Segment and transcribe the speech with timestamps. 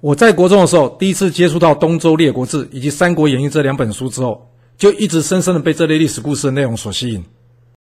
[0.00, 7.22] 我在国中的时候，第一次接触到《东周列国志》以及《三国演义》这两本书之后，就一直深深的被这类历史故事的内容所吸引。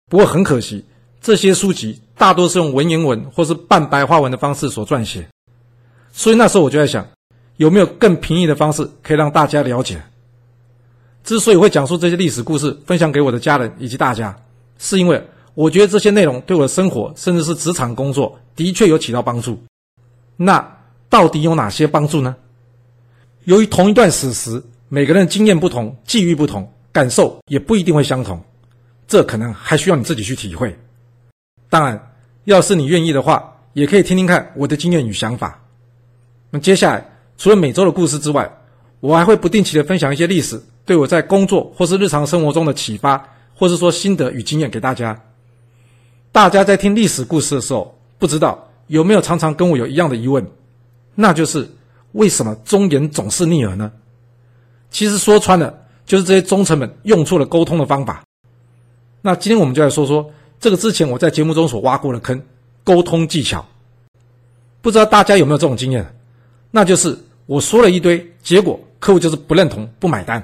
[0.09, 0.83] 不过很可惜，
[1.21, 5.29] 这些书籍大多是用文言文或是半白话文的方式所撰写，
[6.11, 7.07] 所以那时候我就在想，
[7.59, 10.03] 有没有更平易的方式可以让大家了解？
[11.23, 14.35] 之所以会讲述这些历史故事，分享给我的家人以及大家，
[14.79, 15.23] 是因为
[15.53, 19.63] 我觉得这些内容对我的生活，甚至是职场工作，的确有起到帮助。
[20.39, 20.76] 那。
[21.09, 22.35] 到底有哪些帮助呢？
[23.45, 28.43] 由于同一段史实，每个人经验不同，际遇不同，感受也不一定会相同，
[29.07, 30.77] 这可能还需要你自己去体会。
[31.71, 32.13] 当然，
[32.45, 35.61] 要是你愿意的话，也可以听听看我的经验与想法。
[36.51, 38.51] 那接下来，除了每周的故事之外，
[39.01, 43.23] 我还会不定期的分享一些历史对我在工作或是日常生活中的启发，
[43.55, 45.21] 或是说心得与经验给大家。
[46.33, 50.45] 大家在听历史故事的时候，不知道有没有常常跟我有一样的疑问？
[51.17, 51.69] 那就是
[52.13, 53.91] 为什么忠言总是逆耳呢？
[54.91, 55.75] 其实说穿了，
[56.07, 58.23] 就是这些忠臣们用错了沟通的方法。
[59.21, 62.41] 那今天我们就来说说这个之前我在节目中所挖过的坑——
[62.85, 63.67] 沟通技巧。
[64.81, 66.07] 不知道大家有没有这种经验？
[66.71, 70.43] 那就是我说了一堆，结果客户就是不认同、不买单，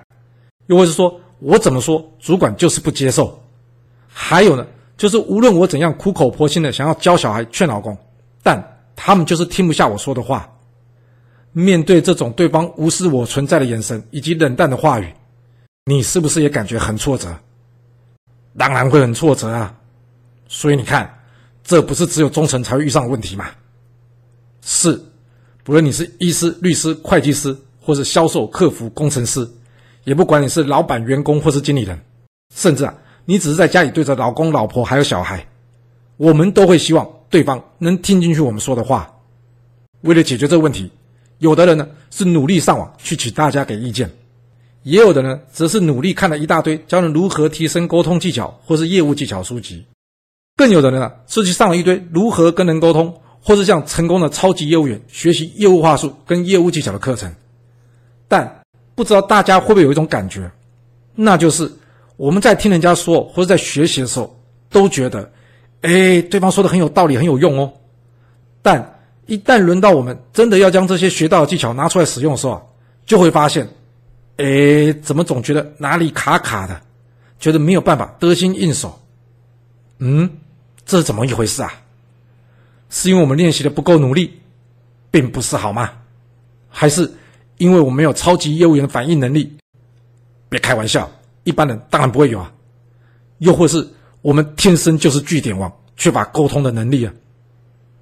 [0.67, 3.41] 又或是说我怎么说，主管就是不接受。
[4.09, 4.67] 还有呢，
[4.97, 7.97] 就是无论我怎样苦口婆心的想要教小孩、劝老公，
[8.43, 8.63] 但
[8.97, 10.52] 他们就是听不下我说的话。
[11.53, 15.13] 面对这种对方无视我存在的眼神以及冷淡的话语，
[15.85, 17.29] 你是不是也感觉很挫折？
[18.57, 19.75] 当然会很挫折啊！
[20.49, 21.19] 所以你看，
[21.63, 23.47] 这不是只有忠诚才会遇上的问题吗？
[24.63, 24.99] 是，
[25.63, 29.47] 不论你是医师、律师、会计师，或是销售、客服、工程师，
[30.05, 31.99] 也不管你是老板、员工或是经理人，
[32.55, 32.95] 甚至啊，
[33.25, 35.47] 你只是在家里对着老公、老婆还有小孩，
[36.17, 39.15] 我们都会希望对方能听进去我们说的话。
[40.03, 40.91] 为了解决这个问题。
[41.43, 44.09] 有的人呢是努力上网去请大家给意见，
[44.85, 49.85] 也有的呢则是努力看了一大堆教人如何提升沟通技巧或是业务技巧书籍，
[50.57, 57.35] 更有的人呢是去上了一堆如何跟人沟通或是像成功的超级业务员学习业务话术跟业务技巧的课程。
[58.29, 58.63] 但
[58.95, 60.49] 不知道大家会不会有一种感觉，
[61.17, 61.69] 那就是
[62.17, 64.33] 我们在听人家说或者在学习的时候，
[64.71, 65.29] 都觉得，
[65.81, 67.73] 哎，对方说的很有道理，很有用哦，
[68.63, 68.92] 但。
[69.27, 72.61] 一旦轮到我们真的要将这些学到的技巧拿出来使用的时候，
[73.07, 73.67] 就会发现，
[74.37, 76.81] 哎，怎么总觉得哪里卡卡的，
[77.39, 78.99] 觉得没有办法得心应手。
[79.99, 80.29] 嗯，
[80.85, 81.73] 这是怎么一回事啊？
[82.91, 84.39] 是因为我们练习的不够努力，
[85.11, 85.91] 并不是好吗？
[86.69, 87.11] 还是
[87.59, 89.57] 因为我们没有超级业务员的反应能力？
[90.49, 91.11] 别开玩笑，
[91.45, 92.53] 一般人当然不会有啊。
[93.39, 93.89] 又或是
[94.21, 97.13] 我们天生就是据点王，缺乏沟通的能力啊？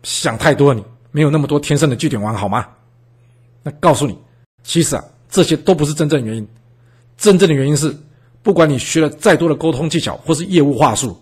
[0.03, 0.83] 想太多你。
[1.11, 2.67] 没有那么多天生的据点王，好吗？
[3.63, 4.17] 那告诉你，
[4.63, 6.49] 其实啊，这些都不是真正原因。
[7.17, 7.95] 真正的原因是，
[8.43, 11.17] 不管你学了再多的沟通技巧或是业务话术，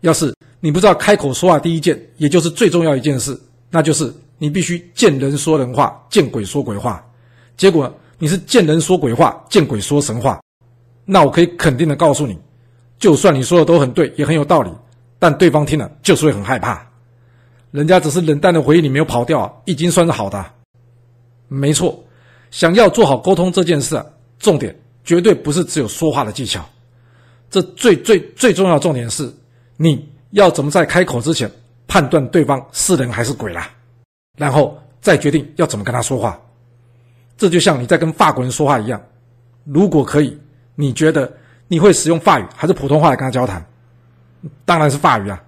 [0.00, 3.38] 要是你不知道开口说话第一件，也就是最重要一件事，
[3.70, 7.04] 那就是你必须见人说人话，见鬼说鬼话。
[7.56, 10.40] 结果你是见人说鬼话，见鬼说神话。
[11.04, 12.36] 那我可以肯定的告诉你，
[12.98, 14.70] 就算你说的都很对，也很有道理，
[15.18, 16.85] 但对方听了就是会很害怕。
[17.70, 20.44] 人家只是冷淡的回应，你没有跑掉啊，已经算是好的。
[21.48, 22.02] 没错，
[22.50, 24.02] 想要做好沟通这件事，
[24.38, 26.64] 重点绝对不是只有说话的技巧，
[27.50, 29.32] 这最最最重要的重点是，
[29.76, 31.50] 你要怎么在开口之前
[31.86, 33.70] 判断对方是人还是鬼啦，
[34.36, 36.40] 然后再决定要怎么跟他说话。
[37.36, 39.00] 这就像你在跟法国人说话一样，
[39.64, 40.36] 如果可以，
[40.74, 41.30] 你觉得
[41.68, 43.64] 你会使用法语还是普通话来跟他交谈？
[44.64, 45.42] 当然是法语啊。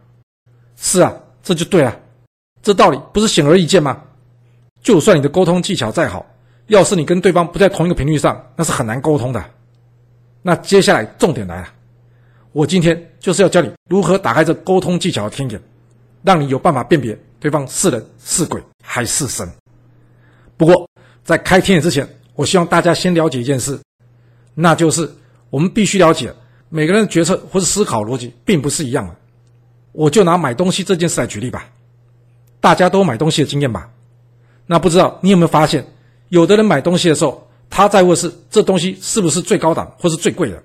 [0.77, 1.13] 是啊，
[1.43, 1.99] 这就对了。
[2.63, 4.03] 这道理不是显而易见吗？
[4.83, 6.25] 就算你的沟通技巧再好，
[6.67, 9.45] 要是你跟对方不在同一个频率上，那是很难沟通的。
[10.43, 11.69] 那接下来重点来了，
[12.53, 15.61] 我今天就是要教你如何打开这沟通技巧的天眼，
[16.23, 19.49] 让你有办法辨别对方是人是鬼还是神。
[20.57, 20.89] 不过
[21.25, 23.79] 在开天眼之前，我希望大家先了解一件事，
[24.55, 25.11] 那就是
[25.51, 26.33] 我们必须了解
[26.69, 29.15] 每个人的决策或是思考逻辑并不是一样的。
[29.93, 31.69] 我就拿买东西这件事来举例吧。
[32.61, 33.89] 大家都买东西的经验吧？
[34.67, 35.85] 那不知道你有没有发现，
[36.29, 40.63] 有的人买东西的时候，他在乎的是这东西是不是最高档或是最贵的，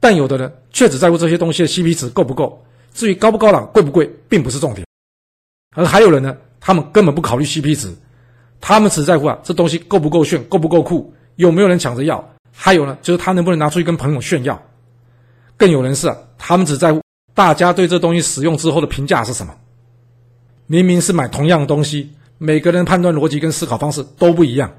[0.00, 2.64] 但有的人却只在乎这些东西的 CP 值够不够。
[2.92, 4.84] 至于高不高档、贵不贵，并不是重点。
[5.76, 7.88] 而还有人呢，他们根本不考虑 CP 值，
[8.60, 14.60] 他们只在乎啊，这东西够不够炫、够不够酷、有没有人抢着要，还有呢，就是他能不能拿出去跟朋友炫耀。
[15.56, 17.00] 更有人是啊，他们只在乎
[17.32, 19.54] 大家对这东西使用之后的评价是什么。
[20.72, 24.70] 明明是买同样的东西，每个人判断逻辑跟思考方式都不一样，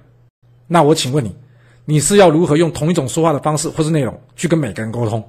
[0.65, 1.35] 那我请问你，
[1.83, 5.21] 你是要如何用同一种说话的方式或是内容去跟每个人沟通？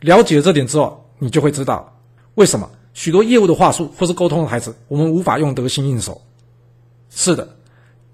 [0.00, 1.94] 了解了这点之后，你就会知道
[2.36, 6.18] 为什么许多业务的话术或是沟通的台词，我们无法用得心应手。
[7.10, 7.46] 是的，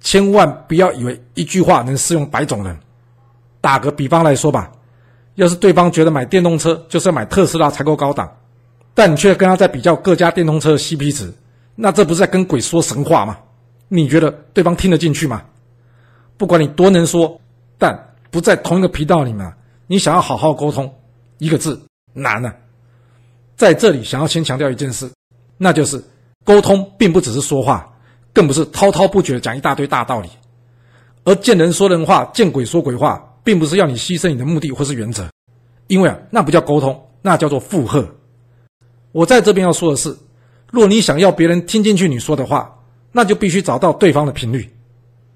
[0.00, 2.76] 千万不要以为一句话能适用百种人。
[3.60, 4.72] 打个比方来说吧，
[5.36, 8.28] 要是对方觉得买电动车就是要买特斯拉才够高档，
[8.96, 11.30] 但你却跟他在比较各家电动车的 CP 值，
[11.74, 13.36] 那这不是在跟鬼说神话吗？
[13.88, 15.44] 你觉得对方听得进去吗？
[16.38, 17.38] 不管你多能说，
[17.76, 19.52] 但不在同一个频道里面，
[19.86, 20.90] 你想要好好沟通，
[21.36, 21.78] 一个字
[22.14, 22.56] 难、啊。
[23.54, 25.10] 在这里，想要先强调一件事，
[25.58, 26.02] 那就是
[26.42, 27.86] 沟通并不只是说话，
[28.32, 30.30] 更不是滔滔不绝的讲一大堆大道理。
[31.24, 35.28] 而见人说人话，见鬼说鬼话，并不是要你牺牲你的目的或是原则，
[35.86, 38.06] 因为啊，那不叫沟通，那叫做附和。
[39.16, 40.14] 我在这边要说的是，
[40.70, 42.70] 若你想要别人听进去你说的话，
[43.12, 44.70] 那就必须找到对方的频率，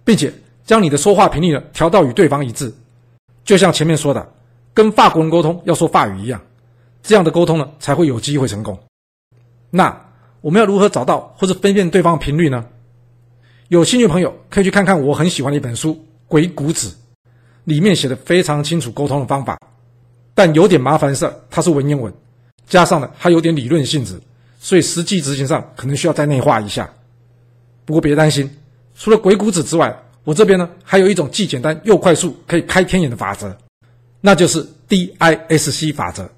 [0.04, 0.30] 并且。
[0.62, 2.72] 将你的说话频率呢调到与对方一致，
[3.42, 4.24] 就像前面说的，
[4.74, 6.40] 跟法国人沟通要说法语一样，
[7.02, 8.78] 这样的沟通呢才会有机会成功。
[9.70, 9.98] 那
[10.42, 12.64] 我们要如何找到或是分辨对方频率呢？
[13.68, 15.94] 有兴趣朋友可以去看看我很喜欢的一本书
[16.28, 16.88] 《鬼谷子》，
[17.64, 19.58] 里面写的非常清楚沟通的方法，
[20.34, 22.12] 但有点麻烦是它是文言文，
[22.70, 24.18] 加上呢它有点理论性质，
[24.58, 26.90] 所以实际执行上可能需要再内化一下。
[27.84, 28.48] 不过别担心，
[28.94, 29.94] 除了《鬼谷子》之外，
[30.24, 33.54] 我这边呢，还有一种既简单又快速可以开天眼的法则，
[34.20, 36.30] 那就是 DISC 法则。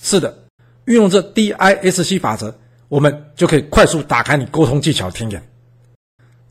[0.00, 0.36] 是的，
[0.84, 2.54] 运用这 DISC 法则，
[2.88, 5.42] 我们就可以快速打开你沟通技巧天眼。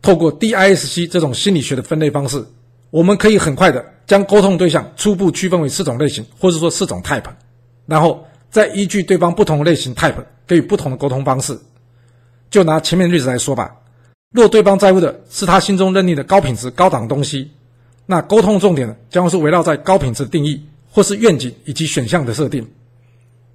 [0.02, 2.44] 透过 DISC 这种心理学的分类方式，
[2.90, 7.30] 我们可以很快的将沟通对象初步区分为四种类型，或者说四种 type，
[7.86, 10.14] 然后再依据对方不同类型 type
[10.46, 11.58] 给予不同的沟通方式。
[12.52, 13.76] 就拿前面例子来说吧。
[14.32, 17.50] 若对方在乎的是他心中认定的高品质、高档东西，
[18.06, 22.64] 那沟通的重点，将会是围绕在高品质定义，或是愿景以及选项的设定。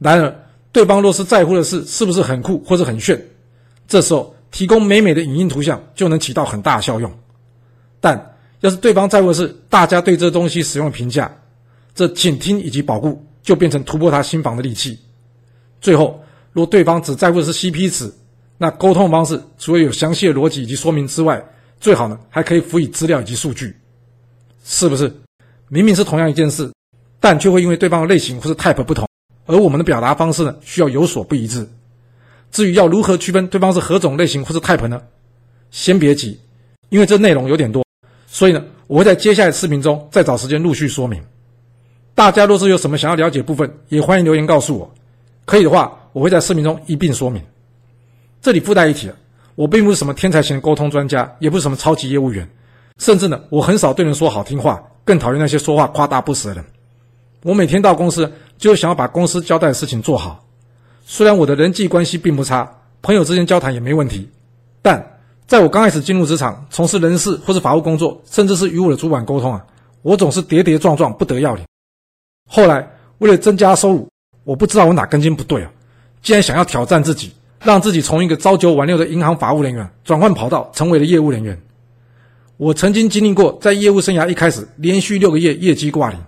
[0.00, 0.34] 然而，
[0.72, 3.20] 对方若是在乎的是是不是很酷或是很炫，
[3.86, 7.08] 这时候提供美美的影音图像就能起到很大的效用。
[8.00, 11.32] 但要是对方在乎的是大家对这东西使用的评价，
[11.94, 14.98] 这倾听以及保护就变成突破他心防的利器。
[15.80, 18.12] 最后，若对方只在乎的是 CP 值，
[18.56, 21.44] 那沟通方式除了有详细的逻辑以及说明之外，
[21.80, 23.76] 最好呢还可以辅以资料以及数据，
[24.64, 25.12] 是不是？
[25.68, 26.72] 明明是同样一件事，
[27.20, 29.06] 但却会因为对方的类型或是 type 不同，
[29.46, 31.68] 而我们的表达方式呢需要有所不一致。
[32.50, 35.00] 至于要如何区分对方是何种类型或是 type 呢？
[35.70, 36.40] 先别急，
[36.88, 37.84] 因为这内容有点多，
[38.26, 41.22] 所以呢我会在接下来的视频中再找时间陆续说明。
[42.18, 44.92] 大家若是有什么想要了解部分，也欢迎留言告诉我。
[45.44, 47.40] 可以的话，我会在视频中一并说明。
[48.42, 49.08] 这里附带一提，
[49.54, 52.50] 我并不是什么天才型的沟通专家，也不是什么超级业务员，
[52.98, 56.64] 甚至呢，我很少对人说好听话，更讨厌那些说话夸大不实的人。
[57.44, 60.44] 我每天到公司就是想要把公司交代的事情做好。
[61.06, 62.68] 虽然我的人际关系并不差，
[63.00, 64.28] 朋友之间交谈也没问题，
[64.82, 69.64] 但在我刚开始进入职场，从事人事或是法务工作，甚至是与我的主管沟通啊，
[70.02, 71.64] 我总是跌跌撞撞，不得要领。
[72.48, 72.84] 后来
[73.18, 74.08] 为了增加收入，
[74.42, 75.70] 我不知道我哪根筋不对啊，
[76.20, 77.30] 竟然想要挑战自己。
[77.64, 81.60] 让自己从一个朝九晚六的银行法务人员转换跑道，成为了业务人员。
[82.56, 86.20] 我曾经经历过在业务生涯一开始连续六个月业绩挂零，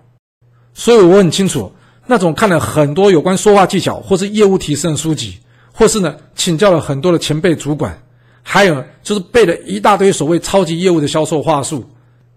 [0.75, 1.73] 所以我很清楚
[2.07, 5.39] 那种看了很多有关说话技巧或是业务提升的书籍，
[5.73, 7.97] 或是呢请教了很多的前辈主管，
[8.43, 11.89] 还有就是背了一大堆所谓超级业务的销售话术，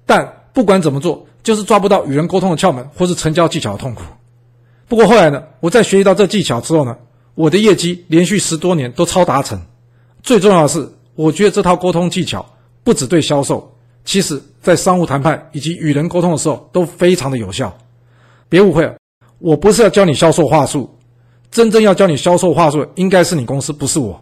[0.05, 4.01] 但不管怎么做，就是抓不到与人沟通的窍门或是成交技巧的痛苦。
[4.87, 6.97] 不过后来呢，我在学习到这技巧之后呢。
[7.35, 9.59] 我的业绩连续十多年都超达成，
[10.21, 12.45] 最重要的是，我觉得这套沟通技巧
[12.83, 17.75] 不只对销售，其实在商务谈判以及与人沟通的时候都非常的有效。
[18.49, 18.95] 别误会了，
[19.39, 20.87] 我不是要教你销售话术，
[21.49, 24.21] 真正要教你销售话术应该是你公司，不是我。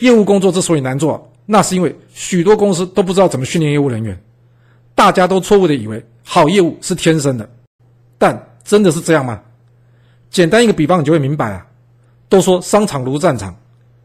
[0.00, 4.20] 业务工作之所以难做，那是因为许多公司都不知道怎么训练业务人员，
[4.96, 7.48] 大家都错误的以为好业务是天生的，
[8.18, 9.40] 但真的是这样吗？
[10.28, 11.66] 简单一个比方，你就会明白啊。
[12.28, 13.56] 都说商场如战场，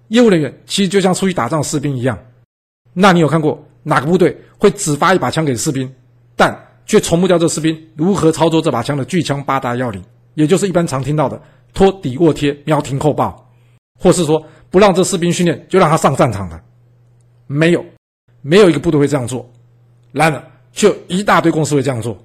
[0.08, 2.18] 业务人员其实就像出去打仗士兵一样。
[2.94, 5.94] 那你有看过哪个部队会只发一把枪给士兵，
[6.34, 10.02] 但却从不教这士兵如何操作这把枪的巨枪八大要领，
[10.36, 11.40] 也就是一般常听到的
[11.74, 13.46] 托底卧贴、瞄停扣爆，
[14.00, 16.58] 或是说不让这士兵训练就让他上战场的？
[17.48, 17.84] 没有，
[18.42, 19.46] 没有一个部队会这样做。
[20.14, 20.42] 然而，
[20.74, 22.18] 就一大堆公司会这样做。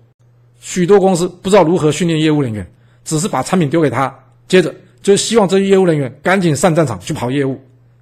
[0.61, 2.69] 许多公司不知道如何训练业务人员，
[3.05, 4.13] 只是把产品丢给他，
[4.49, 4.75] 接着。
[5.01, 7.59] 就希望这些业务人员赶紧上战场去跑业务，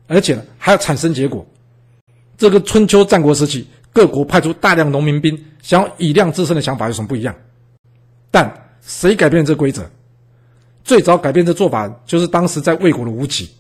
[0.07, 1.47] 而且呢还要产生结果。
[2.38, 7.35] 这个春秋战国时期各国派出大量农民兵，想要以量制胜的想法有什么不一样？
[8.31, 8.50] 但
[8.81, 9.85] 谁改变这规则？
[10.85, 13.50] 最早改变这做法就是当时在魏国的吴起，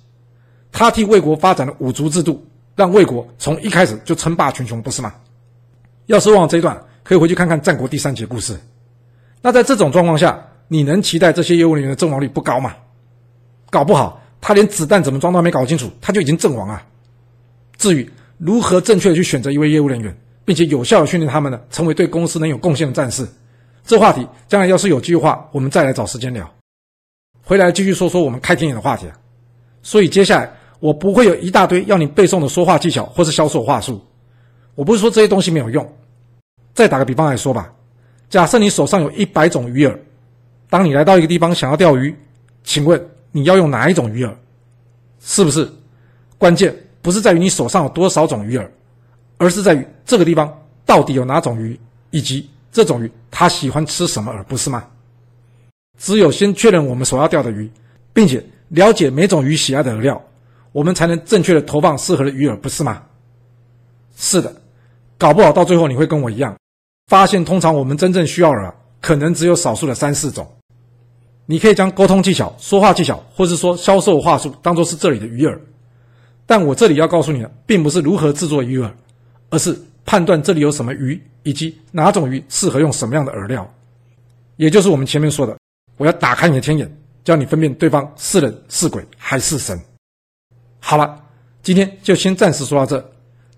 [0.72, 2.42] 他替魏国发展了五族制度，
[2.74, 5.14] 让魏国从一开始就称霸群雄，不是吗？
[6.06, 8.58] 要是忘了这一段，可以回去看看战国第三节故事。
[9.42, 12.74] 那在这种状况下，你能期待这些业务人员的阵亡率不高吗？
[13.70, 16.84] 搞不好他连子弹怎么装都还没搞清楚，他就已经阵亡啊！
[17.76, 18.08] 至于
[18.38, 23.26] 如何正确的去选择一位业务人员，并且有效的训练他们呢，成为对公司能有贡献的战士，
[23.84, 26.48] 这话题将来要是有机会的话，我们再来找时间聊。
[27.42, 29.06] 回来继续说说我们开天眼的话题。
[29.82, 34.04] 所以接下来我不会有一大堆要你背诵的说话技巧或是销售话术，
[34.76, 35.84] 我不是说这些东西没有用。
[36.72, 37.72] 再打个比方来说吧，
[38.30, 39.98] 假设你手上有一百种鱼饵，
[40.70, 42.14] 当你来到一个地方想要钓鱼，
[42.62, 44.32] 请问你要用哪一种鱼饵？
[45.20, 45.68] 是不是？
[46.38, 48.68] 关键不是在于你手上有多少种鱼饵，
[49.38, 50.54] 而是在于这个地方
[50.84, 51.80] 到底有哪种鱼，
[52.10, 54.84] 以及这种鱼它喜欢吃什么饵，不是吗？
[55.98, 57.70] 只有先确认我们所要钓的鱼，
[58.12, 60.22] 并且了解每种鱼喜爱的饵料，
[60.72, 63.02] 我们才能正确的投放适合的鱼饵，不是吗？
[64.18, 64.54] 是的，
[65.18, 66.56] 搞不好到最后你会跟我一样，
[67.06, 70.46] 发现通常我们真正需要的可能只有少数的三四种。
[71.46, 75.56] 你可以将沟通技巧、说话技巧，或是说销售话术当做是这里的鱼饵，
[76.44, 78.90] 但我这里要告诉你的，并不是如何制作鱼饵，
[79.50, 83.68] 而是判断这里有什么鱼，以及哪种鱼适合用什么样的饵料，
[84.56, 85.56] 也就是我们前面说的。
[85.98, 89.80] 我要打开你的天眼，教你分辨对方是人是鬼还是神。
[90.80, 91.16] 好了，
[91.62, 93.12] 今天就先暂时说到这。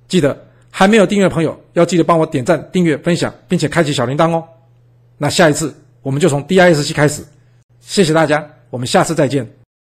[0.07, 0.39] 记得
[0.71, 4.45] 还没有订阅朋友，要记得帮我点赞、订阅、分享，并且开启小铃铛哦。
[5.17, 7.25] 那下一次我们就从 DISC 开始。
[7.81, 9.58] 谢谢大家，我们下次再见。